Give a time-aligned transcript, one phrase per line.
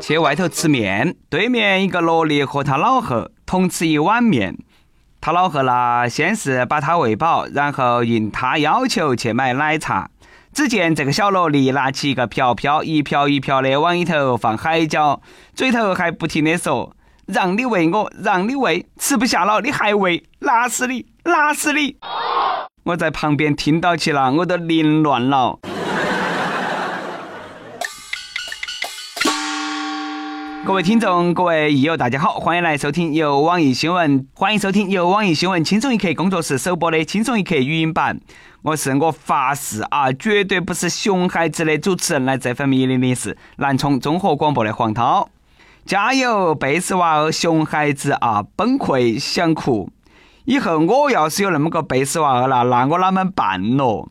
[0.00, 4.56] 去外头吃面，对面一个萝莉和他老贺同吃一碗面。
[5.20, 10.10] 他老贺呢，先是把他喂饱，然后应他要求去买奶茶。
[10.52, 15.20] 只见这个小萝莉拿起一个瓢瓢，一瓢一瓢的往里头放海椒，
[15.54, 16.94] 嘴头还不停的说
[17.26, 21.96] ：“让你喂我，让你喂，吃不下了你还喂，辣死你，辣死你！”
[22.84, 25.58] 我在旁边听到起了，我都凌乱了。
[30.66, 38.18] 各位听众，各位益友，大家好，欢迎来收听由网易新闻，欢迎收听由网易新闻轻松一刻工作室首播的轻松一刻语音版。
[38.62, 45.28] 我是我发誓啊，绝对不是熊孩子的主持人，来这份迷离的是南充综合广播的黄涛。
[45.84, 49.88] 加油，贝斯娃儿，熊孩子啊，崩溃想哭。
[50.46, 54.08] 以后我要是有那么个贝斯娃儿了，那我啷们办咯？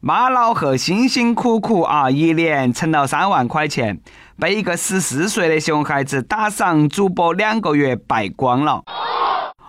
[0.00, 4.00] 妈老贺辛辛苦苦啊，一年存了三万块钱。
[4.40, 8.84] 被一个十四岁的熊孩子打赏主播两个月败光了。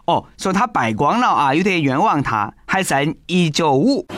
[0.05, 4.05] 哦，说他败光了啊，有点冤枉他，还剩一九五。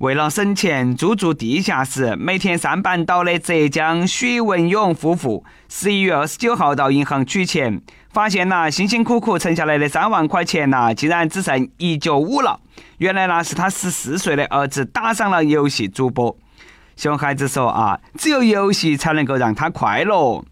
[0.00, 12.58] 为了省钱，租住地下室，每天上班倒的浙江许文勇夫妇，十一月二十九号到银行取钱，发现呐，辛辛苦苦存下来的三万块钱呐，竟然只剩一九五了。
[12.96, 16.34] 原来呢，是他十四岁的儿子打赏了游戏主播。
[17.00, 20.44] 熊孩子说：“啊，只有游戏才能够让他快乐，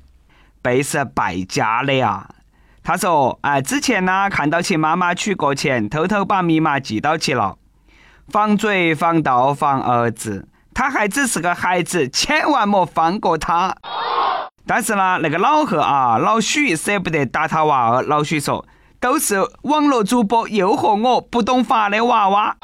[0.63, 2.27] 被是败家的呀。”
[2.83, 7.59] 他说：“哎，之前呢，看到其妈妈取过钱，偷偷把密码记到起了，
[8.29, 10.49] 防嘴防盗防儿子。
[10.73, 13.77] 他还只是个孩子，千万莫放过他。”
[14.67, 18.03] 但是呢，那个老贺啊，老许舍不得打他娃儿。
[18.03, 18.67] 老许说
[18.99, 22.57] ：“都是网络主播诱惑我，不懂法的娃娃。”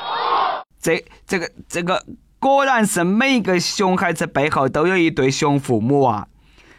[0.80, 2.02] 这、这个、这个。
[2.44, 6.26] 果然是每个熊孩子背后都有一对熊父母啊！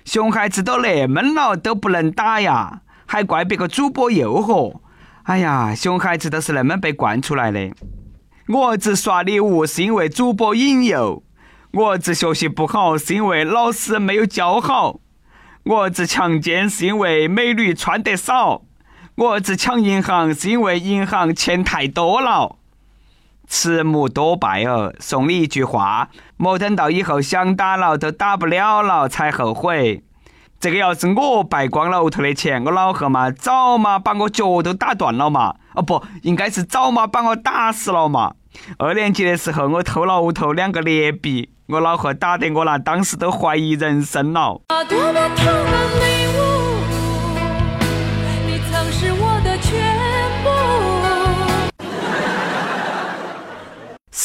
[0.03, 4.81] 熊孩子都那么了都不能打呀，还怪别个主播诱惑。
[5.23, 7.71] 哎呀，熊孩子都是那么被惯出来的。
[8.47, 11.23] 我儿子刷礼物是因为主播引诱，
[11.73, 14.99] 我儿子学习不好是因为老师没有教好，
[15.63, 18.61] 我儿子强奸是因为美女穿得少，
[19.15, 22.57] 我儿子抢银行是因为银行钱太多了。
[23.47, 30.03] 慈母多败儿，送你一句话：莫等到以后想打了都打不了了才后悔。
[30.59, 35.55] 这个要是我败光了屋头的钱，我老贺嘛早嘛把我脚都打断了嘛。
[35.75, 38.33] 哦不，应该是早嘛把我打死了嘛。
[38.79, 44.61] 二年级的时候我偷了屋头两个劣币，我老贺打得我那当时都怀疑人生了。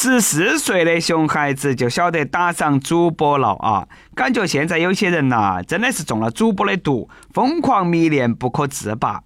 [0.03, 3.87] 十四岁的熊孩子就晓得打赏主播了啊！
[4.15, 9.21] 感觉现在有些人呐，真的是中了主播的毒，疯狂迷恋不可自拔。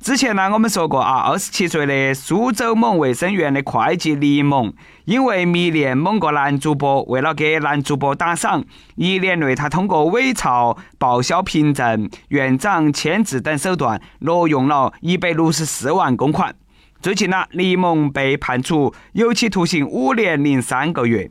[0.00, 4.72] 之前呢，我们说过啊，二十七岁的苏州某卫生院的会计李某，
[5.04, 8.64] 因为迷恋某个男主播，为了给男主播打赏，
[8.96, 16.56] 一年内他通过伪造报销凭证、院长签字等手段，挪用了一百六十四万公款。
[17.00, 21.30] 最近呢，李某被判处有期徒刑五年零三个月。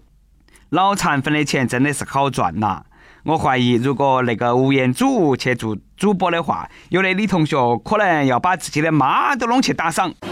[0.69, 2.83] 脑残粉的钱真的是好赚呐！
[3.25, 10.13] 我怀疑，如果那个吴彦祖去做主播的话，有的女同学可能要把自己的妈都弄去打赏。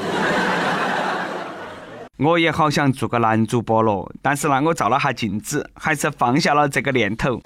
[2.18, 7.42] 我也好想做个男主播了，但是呢，我照了下镜子，还是放下了这个念头。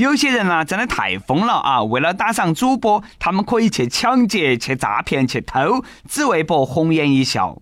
[0.00, 1.82] 有些人呢，真的太疯了啊！
[1.82, 7.54] 为了打赏主播，他们可以去抢劫、去诈骗、去偷，只为博红颜一笑。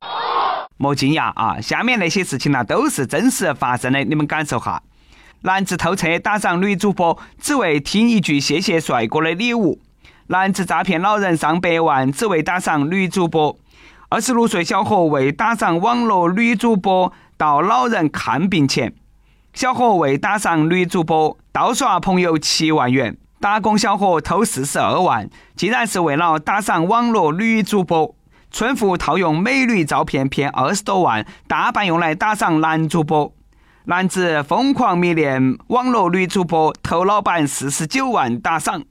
[0.76, 1.60] 莫惊讶啊！
[1.60, 4.80] 下面那些事情呢，都是真实发生的，你们感受哈。
[5.40, 9.80] 男子偷车打赏女主播，只为听一句“谢谢帅哥”的礼物；
[10.28, 13.58] 男子诈骗老人上百万，只为打赏女主播。
[14.10, 18.94] 二十六岁小伙为打赏网络女主播到老人看病前。
[19.58, 28.14] 小伙为打赏女主播盗刷朋友七万元，打工小伙偷四十二万，竟然是为了打赏网络女主播。
[28.52, 33.32] 村妇套用美女照片骗二十多万，大半用来打赏男主播。
[33.86, 38.84] 男子疯狂迷恋网络女主播，偷老板四十九万打赏。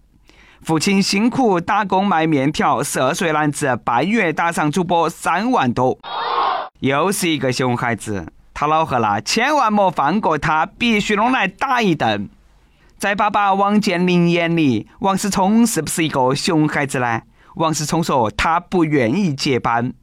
[0.62, 5.98] 父亲辛苦打工卖面条，十二岁男子半月打赏主播三万多。
[6.82, 8.28] 又是一个熊孩子。
[8.60, 12.28] 他老贺啦，千万莫放过他，必须弄来打一顿。
[12.98, 17.22] 在爸爸王健林眼里，王思聪是不是一个熊孩子呢？
[17.58, 19.94] 王思聪说他不愿意接班。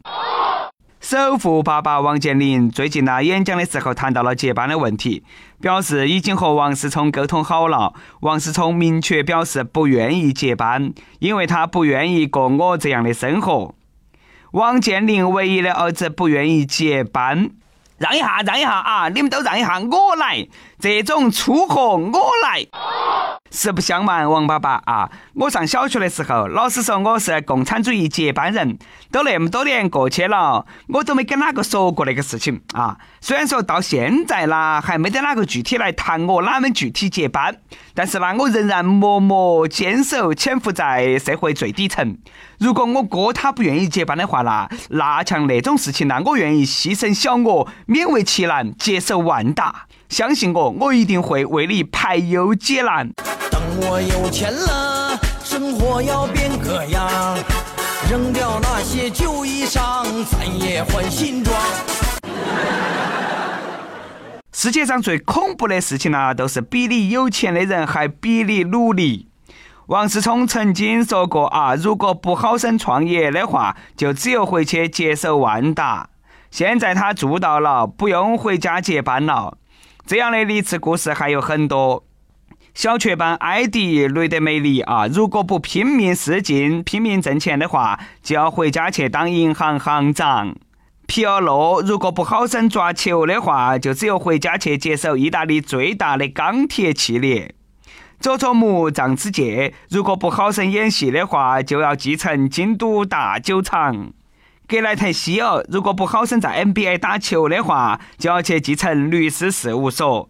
[1.00, 5.24] 首富爸爸王健林最近呢演讲的时候谈到了接班的问题，
[5.60, 7.92] 表示已经和王思聪沟通好了。
[8.20, 13.74] 王思聪明确表示不愿意接班，因为他不愿意过我这样的生活。
[14.52, 17.50] 王健林唯一的儿子不愿意接班，
[17.98, 19.08] 让一下，让一下啊！
[19.08, 20.46] 你们都让一下，我来，
[20.84, 22.66] 这种粗活我来。
[23.50, 28.76] 实不相瞒，王爸爸啊，我上小学的时候，老师说我是共产主义接班人，
[29.10, 32.98] 都那么多年过去了，我都没跟哪个说过那个事情啊。
[33.20, 37.56] 虽然说到现在啦，还没得哪个具体来谈我哪们具体接班，
[37.94, 42.18] 但是呢，我仍然默默坚守，潜伏在社会最底层。
[42.58, 49.86] 如果我哥他不愿意接班的话啦，那像那种事情呢，我愿意牺牲小我，勉为其难，接受万达。
[50.10, 53.08] 相信我，我一定会为你排忧解难。
[53.50, 57.08] 等我有钱了，生活要变个样，
[58.10, 61.56] 扔掉那些旧衣裳，咱也换新装。
[64.52, 69.28] 世界上最恐怖的事情呢，都是比你有钱的人还比你努力。
[69.86, 76.08] 王思聪曾经说过啊，如果不好生创业的话，就只有回去接手万达。
[76.50, 79.58] 现在他做到了，不用回家接班了。
[80.06, 82.04] 这样的励志故事还有很多。
[82.74, 90.54] 小雀斑艾迪雷德梅里啊，如果不拼命试镜、拼命挣钱的话，就要回家去当银行行长。
[91.06, 97.54] 皮尔洛如果不好生抓球的话，就只有回家去接手意大利最大的钢铁企业。
[98.20, 104.12] 佐佐木藏之介如果不好生演戏的话，就要继承京都大酒厂。
[104.74, 110.28] 格莱特希尔如果不好生在 NBA 打球的话，就要去继承律师事务所。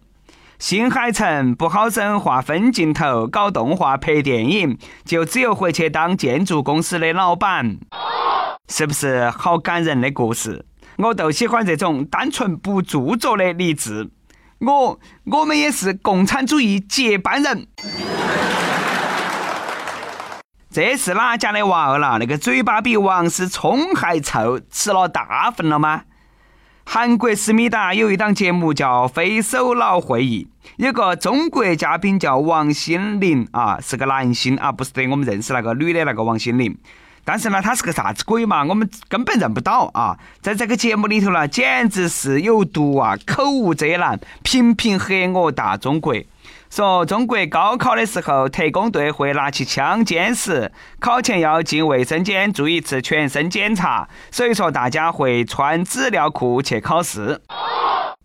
[0.59, 7.79] 新海诚不好生画分镜头、搞动画、拍电影，就只有回去当建筑公司的老板，
[8.69, 10.63] 是不是好感人的故事？
[10.97, 14.11] 我都喜欢这种单纯不著作的励志。
[14.59, 17.65] 我我们也是共产主义接班人。
[20.75, 22.17] 这是哪家的娃儿啦？
[22.19, 26.01] 那个嘴巴比王思聪还臭，吃了大粪了吗？
[26.83, 36.77] 韩国思密达有一档节目叫《非首脑会议》，有个中国嘉宾叫王心凌啊，是个男星啊，不是得我们认识那个女的那个王心凌。
[37.25, 38.63] 但是呢，他是个啥子鬼嘛？
[38.63, 40.15] 我们根本认不到啊！
[40.41, 46.15] 在这个节目里头呢，简直是有毒啊，口无遮拦，频频黑我大中国。
[46.69, 57.41] 说中国高考的时候，特工队会拿起枪监视，考前要进卫生间做一次全身检查，所以说大家会穿纸尿裤去考试。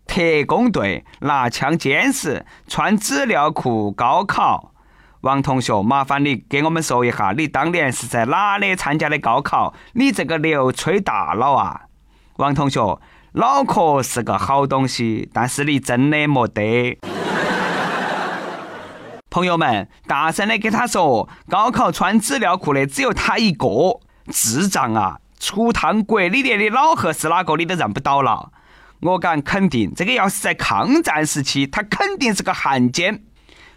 [0.05, 4.70] 特工队拿枪监视，穿纸尿裤高考。
[5.21, 9.71] 王同学，麻烦你给我们说一下，你当年是在哪里参加的高考？
[9.93, 11.81] 你这个牛吹大了啊！
[12.37, 12.99] 王同学，
[13.33, 16.97] 脑壳是个好东西，但是你真的没得。
[19.29, 23.67] 朋友们，大声的给他说，高考穿纸尿裤的只有他一个，
[24.31, 25.19] 智障啊！
[25.39, 28.51] 出趟国，你连你老贺是哪个你都认不到了。
[29.01, 33.21] 我敢肯定，这个要是在抗战时期，他肯定是个汉奸。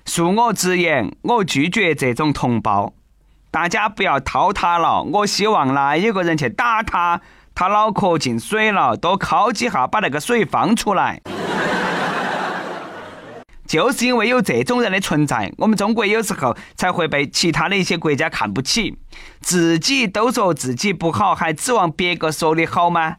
[0.04, 2.92] 恕我直言，我拒绝这种同胞。
[3.50, 7.20] 大家不要掏他了，我希望呢有个人去打他，
[7.54, 11.20] 他脑壳进水了，多敲几下，把那个水放出来。
[13.66, 18.98] 就是因为有这种人的存在，我们中国有时候才会被其他的一些国家看不起。
[19.40, 23.16] 自己都说自己不好，还指望别个说你好吗？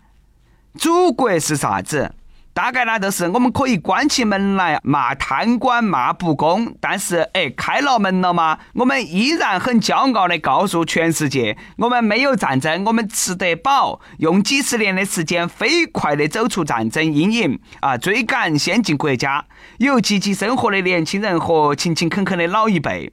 [0.78, 2.14] 祖国是啥子？
[2.56, 8.58] 大概呢，就是我们可以关起门来骂贪官骂不公，但是哎，开了门了吗？
[8.76, 19.44] 我们依然很骄傲的告诉全世界，我们没有战争，我们吃得饱，用几十年的时间飞快的走出战争阴影啊，追赶先进国家，
[19.80, 23.12] 有积极生活的年轻人和勤勤恳恳的老一辈。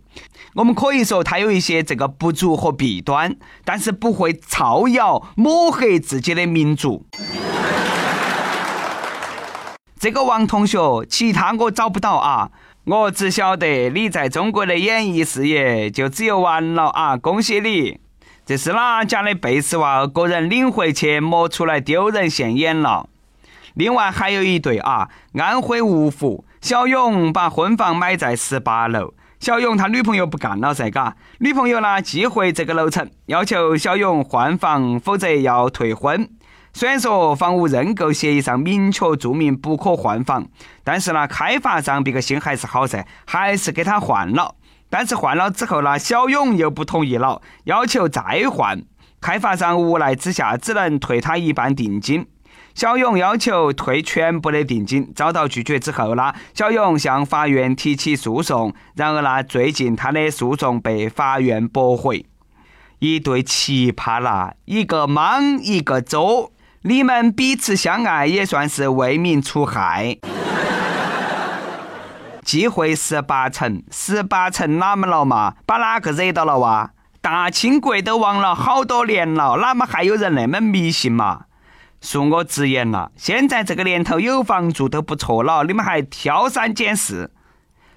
[0.54, 3.34] 我们可以说他有一些这个不足和弊端，
[3.64, 7.04] 但是不会造谣抹黑自己的民族。
[10.02, 12.50] 这个王同学，其他我找不到啊，
[12.86, 17.16] 我只晓得你在中国的演艺事业就只有完了啊！
[17.16, 18.00] 恭喜你，
[18.44, 20.08] 这是哪家的贝斯娃儿？
[20.08, 23.08] 个人领回去莫出来丢人现眼了。
[23.74, 36.28] 另外还有一对啊，安徽芜湖小勇把婚房买在十八楼，小勇他女朋友不干了噻，嘎，女朋友呢寄回这个楼层，要求小勇换房，否则要退婚。
[36.74, 40.46] 虽然说房屋认购协议上明确注明不可换房，
[40.82, 44.54] 但是呢，开发商别个心还是好噻，还是给他换了。
[44.88, 48.82] 但是换了之后呢，小勇又不同意了，要求再换。
[49.20, 52.26] 开发商无奈之下，只能退他一半定金。
[52.74, 62.24] 小勇要求退全部的定金，遭到拒绝之后呢，小勇向法院提起诉讼，然而呢，最近他的诉讼被法院驳回。
[62.98, 66.51] 一对奇葩啦，一个莽，一个周，
[66.84, 70.18] 你们彼此相爱也算是为民除害。
[72.44, 75.54] 机会十八层，十八层哪么了嘛？
[75.64, 76.90] 把哪个惹到了哇？
[77.20, 81.42] 大清国都亡了好多年了，哪么还有人那么迷信嘛？
[82.02, 87.30] 恕我直言了，现在这个年头有房住都不错了，你们还挑三拣四。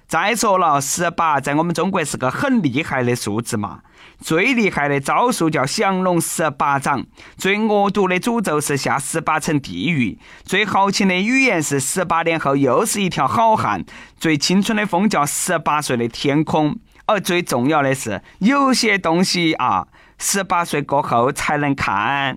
[0.06, 3.80] 再说了，十八在我们中国是个很厉害的数字嘛。
[4.20, 7.04] 最厉害的招数叫降龙十八掌，
[7.36, 13.84] 最恶毒的诅咒是下十八层地狱，最豪情的语言是十八年后又是一条好汉，
[14.18, 16.76] 最青春的风叫十八岁的天空。
[17.06, 19.86] 而最重要的是，有些东西啊，
[20.18, 22.36] 十八岁过后才能看。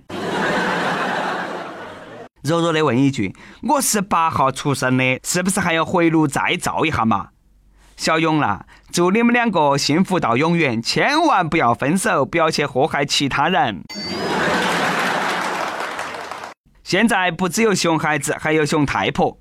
[2.44, 3.34] 弱弱的问一句：
[3.64, 7.30] 我十八号出生的，是不是还要回炉再造一下嘛？
[8.00, 13.82] 小勇啦，祝你们两个幸福到永远，千万不要分手，不要去祸害其他人。
[16.82, 19.38] 现在不只有熊孩子，还有熊太婆。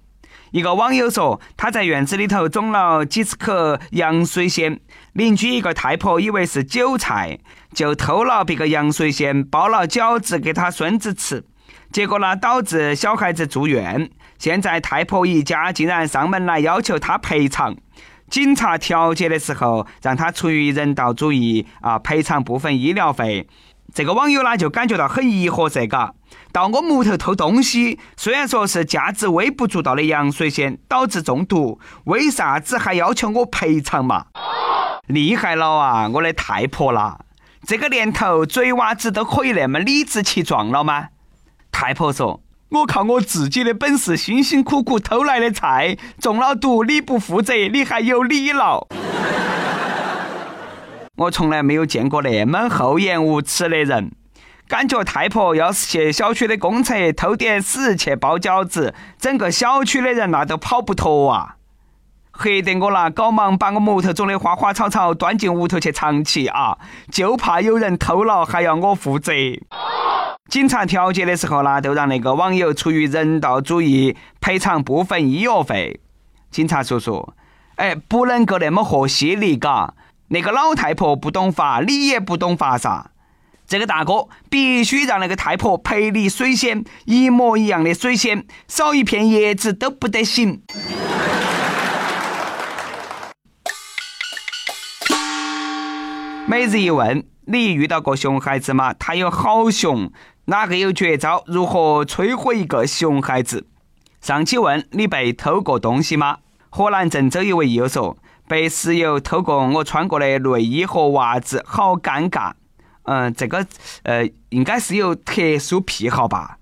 [0.51, 4.81] 一个网友说，他在院子里头种了几十棵洋水仙，
[5.13, 7.39] 邻居一个太婆以为是韭菜，
[7.73, 11.45] 就偷了别个洋水仙，包了饺子给他孙子吃，
[11.93, 14.09] 结果呢，导致小孩子住院。
[14.37, 17.73] 现在太婆一家竟然上门来要求他赔偿。
[18.29, 23.47] 警察调解的时候，让他出于人道主义啊赔偿部分医疗费。
[23.93, 26.13] 这个网友呢就感觉到很疑惑，这个
[26.51, 34.27] 到我木头偷东西，虽然说是价值微不足道的洋水仙导致中毒，为啥子还要求我赔偿嘛？
[35.07, 37.19] 厉害了啊，我的太婆啦！
[37.65, 41.07] 这个年 头嘴娃子都可以那么理直气壮了吗？
[41.71, 42.43] 太婆说。
[42.71, 48.87] 我靠我自己的本事，辛辛苦苦偷来的菜中了毒，你不负责，你还有理了？
[51.17, 54.11] 我从来没有见过那么厚颜无耻的人。
[54.67, 61.55] 感觉太婆要是去小区的公厕偷点屎去包饺子，整个小区的人那都跑不脱啊！
[62.41, 66.77] 黑得我啦，赶忙把我木头种的花花草草端进屋头去藏起啊，
[67.11, 69.33] 就怕有人偷了还要我负责。
[70.49, 75.99] 警察调解的时候呢，都让那个网友出于人道主义赔偿部分医药费。
[76.49, 77.33] 警察叔叔，
[77.75, 79.93] 哎，不能够那么和稀泥，嘎。
[80.29, 83.11] 那个老太婆不懂法，你也不懂法噻。
[83.67, 90.61] 这个大哥必须让那个太婆赔你水仙，一模一样的水仙，少一片叶子都不得行。
[96.49, 98.91] 每日一问：你遇到过熊孩子吗？
[98.91, 100.11] 他有好熊。
[100.45, 101.43] 哪个有绝招？
[101.45, 103.67] 如何摧毁一个熊孩子？
[104.19, 106.39] 上期问你被偷过东西吗？
[106.71, 112.53] 河南郑州一位友说被室友偷过我穿过的内衣和袜子，好尴尬。
[113.03, 113.67] 嗯，这个
[114.01, 116.57] 呃应该是有特殊癖好吧？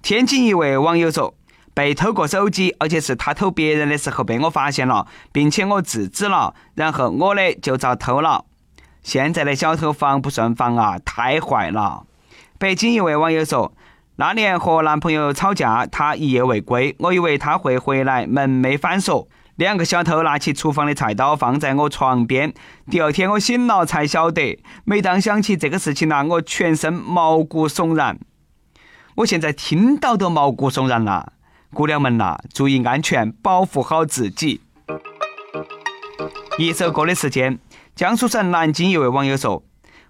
[0.00, 1.34] 天津一位网友说
[1.74, 8.46] 被偷过手机，而且是他偷别人的时候被我发现了，并且我制止了，然后我的就遭偷了。
[9.02, 12.04] 现在的小偷防不胜防啊，太坏了。
[12.58, 13.72] 北京一位网友说
[14.16, 19.26] ：“那年和男朋友吵架，他一夜未归，我以为他会回来，门没反锁。
[19.56, 22.52] 两个小偷拿起厨房的菜刀放在我床边。
[22.90, 24.62] 第二天我醒了才晓得。
[24.84, 28.18] 每当想起这个事情呢，我全身毛骨悚然。
[29.16, 31.32] 我现在听到都毛骨悚然了。
[31.72, 34.60] 姑娘们呐，注意安全，保护好自己。”
[36.58, 37.58] 一首歌的时间，
[37.94, 39.62] 江苏省南京一位网友说。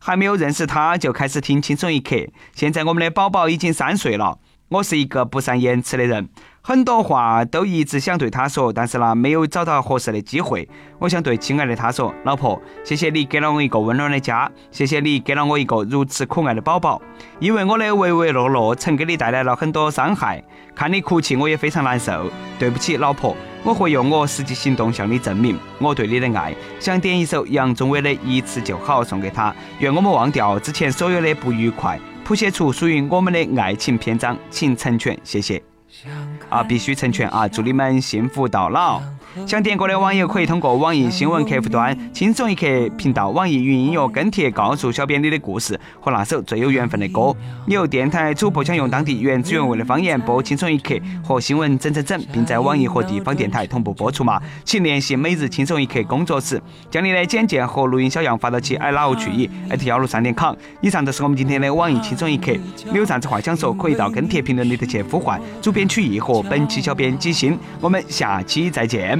[0.02, 2.16] 还没有认识他，就开始听《轻松一刻》。
[2.54, 4.38] 现在我们的宝宝已经三岁了。
[4.70, 6.30] 我是一个不善言辞的人，
[6.62, 10.66] 很多话都一直想对他说，但是呢，没有找到合适的机会。
[11.00, 17.02] 我想对亲爱的他说：“老婆，谢谢你给了我一个温暖的家，谢谢你给了我一个如此可爱的宝宝。
[17.38, 20.42] 因为我的唯唯诺诺曾给你带来了很多伤害，
[20.74, 22.30] 看你哭泣我也非常难受。
[22.58, 26.54] 对不起，老婆。”我会用我实际行动向你证明我对你的爱。
[26.78, 34.36] 想点一首杨宗纬的《一次就好》送给他，愿我们忘掉之前所有的不愉快，谱写出属于我们的爱情篇章。
[34.50, 35.62] 请成全，谢谢。
[36.48, 37.46] 啊，必须成全啊！
[37.46, 39.02] 祝你们幸福到老。
[39.46, 42.66] 想点歌的网友可以通过网易新闻客户端“轻松一刻”
[42.98, 47.34] 频道、网易云音乐跟帖告诉小编你的故事和那首最有缘分的歌。
[47.66, 54.40] 有电台主播想用当地原汁原味的方言播《轻松一刻》和新闻整整整，并在网易和地方电台同步播出吗？
[54.64, 56.60] 请联系每日轻松一刻工作室，
[56.90, 59.48] 将你的简介和录音小样发到其 i love 去意
[59.84, 60.54] 幺六三点 com。
[60.80, 62.52] 以上就是我们今天的网易轻松一刻。
[62.90, 67.56] 你有啥子话想说，可以到跟帖评论里头去呼唤主编曲艺和本期小编几星。
[67.80, 69.19] 我们下期再见。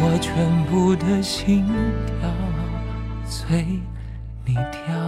[0.00, 1.64] 我全部的心
[2.06, 2.30] 跳
[3.26, 3.64] 随
[4.44, 5.07] 你跳，